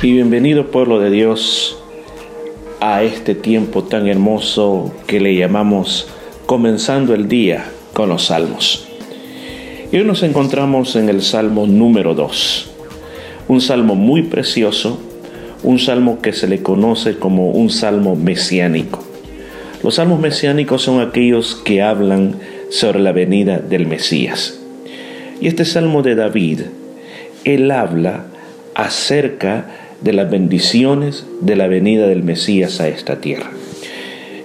[0.00, 1.76] Y bienvenido pueblo de Dios
[2.80, 6.08] a este tiempo tan hermoso que le llamamos
[6.46, 8.86] comenzando el día con los salmos.
[9.90, 12.70] Y hoy nos encontramos en el salmo número 2,
[13.48, 15.00] un salmo muy precioso,
[15.64, 19.02] un salmo que se le conoce como un salmo mesiánico.
[19.82, 22.36] Los salmos mesiánicos son aquellos que hablan
[22.70, 24.60] sobre la venida del Mesías.
[25.40, 26.60] Y este salmo de David,
[27.44, 28.24] él habla
[28.74, 29.66] acerca
[30.00, 33.50] de las bendiciones de la venida del Mesías a esta tierra.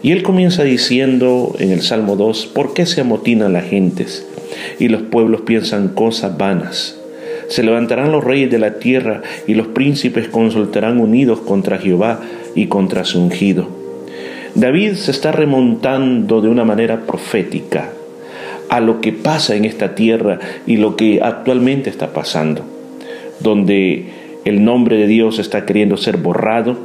[0.02, 4.28] Y él comienza diciendo en el Salmo 2, ¿por qué se amotinan las gentes
[4.80, 6.98] y los pueblos piensan cosas vanas?
[7.48, 12.20] Se levantarán los reyes de la tierra y los príncipes consultarán unidos contra Jehová
[12.56, 13.68] y contra su ungido.
[14.56, 17.90] David se está remontando de una manera profética
[18.70, 22.66] a lo que pasa en esta tierra y lo que actualmente está pasando,
[23.44, 24.06] donde
[24.46, 26.78] el nombre de Dios está queriendo ser borrado,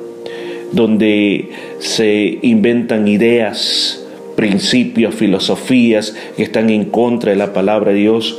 [0.73, 4.05] donde se inventan ideas,
[4.37, 8.39] principios, filosofías que están en contra de la palabra de Dios,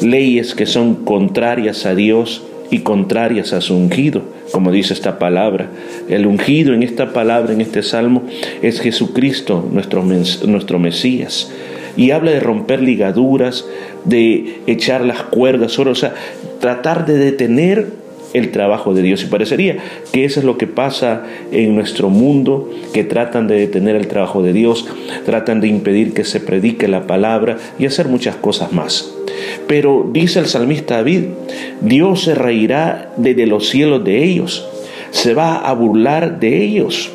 [0.00, 4.22] leyes que son contrarias a Dios y contrarias a su ungido,
[4.52, 5.70] como dice esta palabra.
[6.08, 8.22] El ungido en esta palabra, en este salmo,
[8.62, 11.50] es Jesucristo, nuestro, nuestro Mesías.
[11.96, 13.66] Y habla de romper ligaduras,
[14.04, 16.14] de echar las cuerdas, o sea,
[16.60, 18.00] tratar de detener
[18.32, 19.22] el trabajo de Dios.
[19.22, 19.76] Y parecería
[20.12, 24.42] que eso es lo que pasa en nuestro mundo, que tratan de detener el trabajo
[24.42, 24.86] de Dios,
[25.24, 29.12] tratan de impedir que se predique la palabra y hacer muchas cosas más.
[29.66, 31.24] Pero dice el salmista David,
[31.80, 34.68] Dios se reirá desde los cielos de ellos,
[35.10, 37.10] se va a burlar de ellos.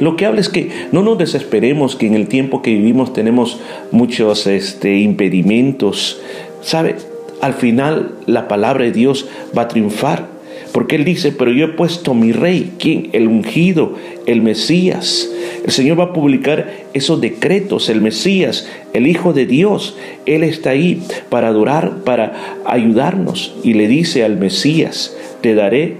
[0.00, 3.60] Lo que habla es que no nos desesperemos que en el tiempo que vivimos tenemos
[3.90, 6.20] muchos este, impedimentos.
[6.62, 6.96] ¿Sabe?
[7.40, 9.26] al final la palabra de Dios
[9.56, 10.40] va a triunfar.
[10.72, 13.08] Porque Él dice, pero yo he puesto mi rey, ¿quién?
[13.12, 15.28] El ungido, el Mesías.
[15.64, 19.96] El Señor va a publicar esos decretos, el Mesías, el Hijo de Dios.
[20.26, 23.52] Él está ahí para adorar, para ayudarnos.
[23.64, 25.96] Y le dice al Mesías, te daré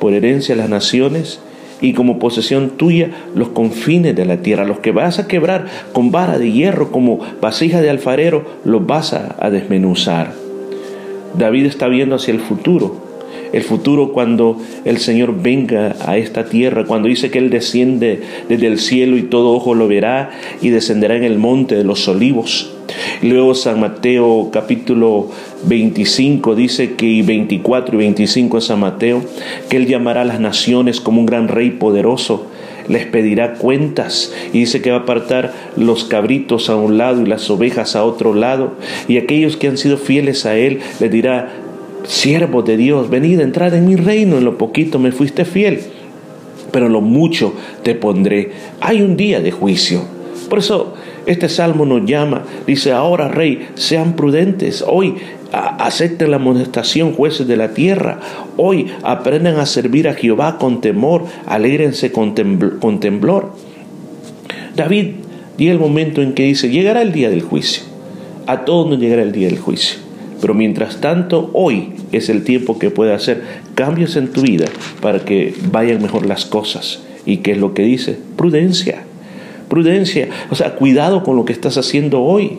[0.00, 1.38] por herencia a las naciones
[1.80, 4.64] y como posesión tuya los confines de la tierra.
[4.64, 9.12] Los que vas a quebrar con vara de hierro como vasija de alfarero, los vas
[9.12, 10.32] a desmenuzar.
[11.36, 13.07] David está viendo hacia el futuro,
[13.52, 18.66] el futuro cuando el Señor venga a esta tierra, cuando dice que Él desciende desde
[18.66, 22.74] el cielo y todo ojo lo verá y descenderá en el monte de los olivos.
[23.22, 25.30] Luego San Mateo capítulo
[25.64, 29.22] 25 dice que y 24 y 25 es San Mateo,
[29.68, 32.46] que Él llamará a las naciones como un gran rey poderoso
[32.88, 37.26] les pedirá cuentas y dice que va a apartar los cabritos a un lado y
[37.26, 38.72] las ovejas a otro lado
[39.06, 41.50] y aquellos que han sido fieles a él les dirá
[42.04, 45.80] siervos de Dios venid a entrar en mi reino en lo poquito me fuiste fiel
[46.70, 50.02] pero lo mucho te pondré hay un día de juicio
[50.48, 50.94] por eso
[51.26, 55.16] este salmo nos llama, dice, ahora rey, sean prudentes, hoy
[55.52, 58.20] acepten la amonestación, jueces de la tierra.
[58.56, 63.52] Hoy aprendan a servir a Jehová con temor, alégrense con, temblor.
[64.74, 65.16] David
[65.58, 67.82] llega el momento en que dice, llegará el día del juicio.
[68.46, 69.98] A todos nos llegará el día del juicio.
[70.40, 73.42] Pero mientras tanto, hoy es el tiempo que puede hacer
[73.74, 74.66] cambios en tu vida
[75.00, 77.02] para que vayan mejor las cosas.
[77.26, 78.18] ¿Y qué es lo que dice?
[78.36, 79.02] Prudencia.
[79.68, 80.28] Prudencia.
[80.50, 82.58] O sea, cuidado con lo que estás haciendo hoy.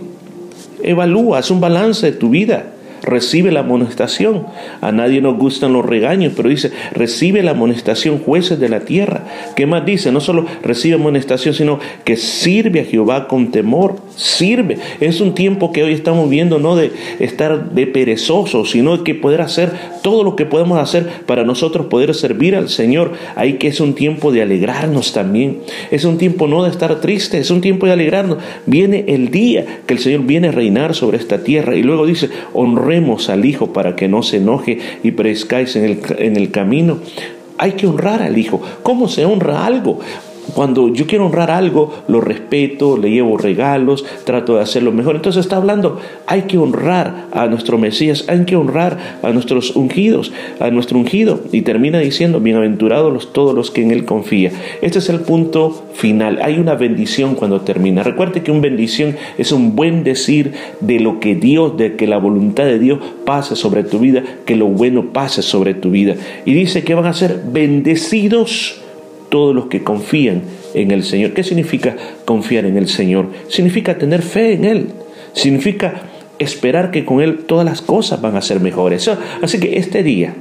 [0.84, 4.46] Evalúa, haz un balance de tu vida recibe la amonestación.
[4.82, 9.24] A nadie nos gustan los regaños, pero dice, recibe la amonestación jueces de la tierra.
[9.56, 10.12] ¿Qué más dice?
[10.12, 14.78] No solo recibe amonestación, sino que sirve a Jehová con temor, sirve.
[15.00, 19.16] Es un tiempo que hoy estamos viendo, no de estar de perezosos, sino de que
[19.16, 19.72] poder hacer
[20.02, 23.14] todo lo que podemos hacer para nosotros poder servir al Señor.
[23.36, 25.60] Ahí que es un tiempo de alegrarnos también.
[25.92, 28.38] Es un tiempo no de estar triste, es un tiempo de alegrarnos.
[28.66, 32.30] Viene el día que el Señor viene a reinar sobre esta tierra y luego dice,
[32.90, 36.98] honremos al Hijo para que no se enoje y perezcáis en el, en el camino.
[37.60, 38.62] Hay que honrar al Hijo.
[38.82, 40.00] ¿Cómo se honra algo?
[40.54, 45.16] Cuando yo quiero honrar algo, lo respeto, le llevo regalos, trato de hacerlo mejor.
[45.16, 50.32] Entonces está hablando, hay que honrar a nuestro Mesías, hay que honrar a nuestros ungidos,
[50.60, 51.40] a nuestro ungido.
[51.52, 54.54] Y termina diciendo, bienaventurados todos los que en Él confían.
[54.82, 56.40] Este es el punto final.
[56.42, 58.04] Hay una bendición cuando termina.
[58.04, 62.18] Recuerde que una bendición es un buen decir de lo que Dios, de que la
[62.18, 66.16] voluntad de Dios pase sobre tu vida, que lo bueno pase sobre tu vida.
[66.46, 68.82] Y dice que van a ser bendecidos
[69.30, 70.44] todos los que confían
[70.74, 71.34] en el Señor.
[71.34, 71.96] ¿Qué significa
[72.26, 73.28] confiar en el Señor?
[73.48, 74.88] Significa tener fe en Él.
[75.34, 76.02] Significa
[76.40, 79.10] esperar que con Él todas las cosas van a ser mejores.
[79.42, 80.34] Así que este día,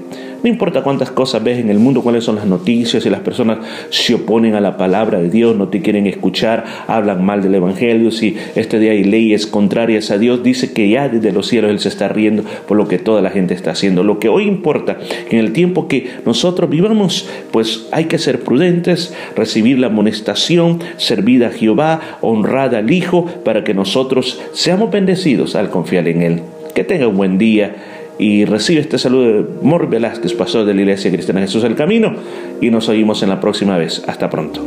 [0.43, 3.58] no importa cuántas cosas ves en el mundo, cuáles son las noticias, si las personas
[3.90, 8.11] se oponen a la palabra de Dios, no te quieren escuchar, hablan mal del Evangelio,
[8.11, 11.81] si este día hay leyes contrarias a Dios, dice que ya desde los cielos Él
[11.81, 14.05] se está riendo por lo que toda la gente está haciendo.
[14.05, 14.99] Lo que hoy importa,
[15.31, 21.44] en el tiempo que nosotros vivamos, pues hay que ser prudentes, recibir la amonestación, servir
[21.44, 26.43] a Jehová, honrar al Hijo, para que nosotros seamos bendecidos al confiar en Él.
[26.75, 30.81] Que tenga un buen día y recibe este saludo de Mor Velázquez, pastor de la
[30.81, 32.15] Iglesia Cristiana Jesús el Camino,
[32.61, 34.03] y nos oímos en la próxima vez.
[34.06, 34.61] Hasta pronto.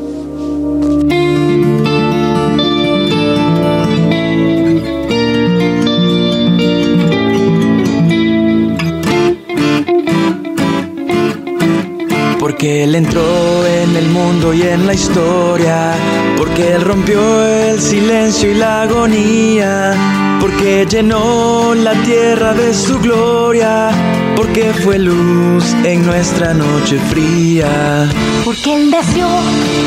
[12.40, 13.22] Porque Él entró
[13.68, 15.94] en el mundo y en la historia,
[16.38, 23.92] porque Él rompió el silencio y la agonía porque llenó la tierra de su gloria,
[24.36, 28.10] porque fue luz en nuestra noche fría.
[28.44, 29.28] Porque Él nació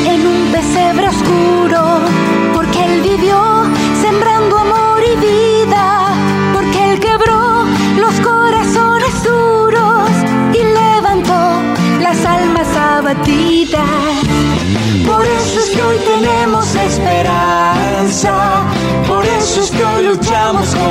[0.07, 1.99] en un pesebre oscuro,
[2.53, 3.65] porque Él vivió
[4.01, 6.04] sembrando amor y vida,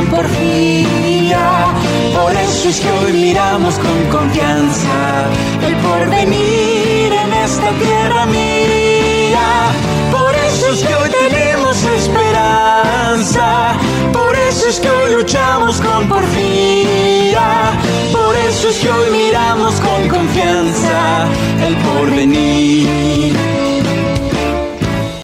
[0.05, 1.75] con porfía,
[2.15, 5.27] por eso es que hoy miramos con confianza
[5.67, 9.71] el porvenir en esta tierra mía.
[10.11, 13.75] Por eso es que hoy tenemos esperanza,
[14.13, 17.73] por eso es que hoy luchamos con porfía,
[18.13, 21.27] por eso es que hoy miramos con confianza
[21.67, 23.74] el porvenir.